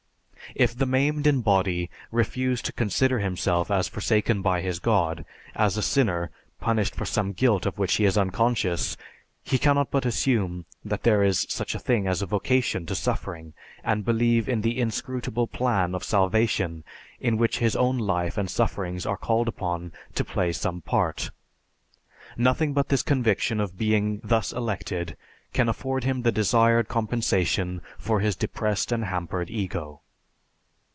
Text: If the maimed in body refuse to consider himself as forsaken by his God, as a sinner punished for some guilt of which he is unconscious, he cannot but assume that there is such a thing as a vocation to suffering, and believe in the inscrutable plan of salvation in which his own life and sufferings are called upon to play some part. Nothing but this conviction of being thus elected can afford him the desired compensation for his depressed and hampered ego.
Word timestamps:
If 0.53 0.75
the 0.77 0.85
maimed 0.87 1.27
in 1.27 1.39
body 1.41 1.89
refuse 2.11 2.61
to 2.63 2.73
consider 2.73 3.19
himself 3.19 3.71
as 3.71 3.87
forsaken 3.87 4.41
by 4.41 4.59
his 4.59 4.79
God, 4.79 5.23
as 5.55 5.77
a 5.77 5.81
sinner 5.81 6.29
punished 6.59 6.93
for 6.93 7.05
some 7.05 7.31
guilt 7.31 7.65
of 7.65 7.77
which 7.77 7.93
he 7.95 8.03
is 8.03 8.17
unconscious, 8.17 8.97
he 9.43 9.57
cannot 9.57 9.91
but 9.91 10.05
assume 10.05 10.65
that 10.83 11.03
there 11.03 11.23
is 11.23 11.45
such 11.47 11.73
a 11.73 11.79
thing 11.79 12.05
as 12.05 12.21
a 12.21 12.25
vocation 12.25 12.85
to 12.87 12.95
suffering, 12.95 13.53
and 13.81 14.03
believe 14.03 14.49
in 14.49 14.59
the 14.59 14.77
inscrutable 14.81 15.47
plan 15.47 15.95
of 15.95 16.03
salvation 16.03 16.83
in 17.21 17.37
which 17.37 17.59
his 17.59 17.77
own 17.77 17.97
life 17.97 18.37
and 18.37 18.49
sufferings 18.49 19.05
are 19.05 19.17
called 19.17 19.47
upon 19.47 19.93
to 20.15 20.25
play 20.25 20.51
some 20.51 20.81
part. 20.81 21.31
Nothing 22.35 22.73
but 22.73 22.89
this 22.89 23.03
conviction 23.03 23.61
of 23.61 23.77
being 23.77 24.19
thus 24.21 24.51
elected 24.51 25.15
can 25.53 25.69
afford 25.69 26.03
him 26.03 26.23
the 26.23 26.31
desired 26.31 26.89
compensation 26.89 27.79
for 27.97 28.19
his 28.19 28.35
depressed 28.35 28.91
and 28.91 29.05
hampered 29.05 29.49
ego. 29.49 30.01